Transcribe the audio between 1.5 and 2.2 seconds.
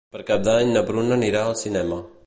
al cinema.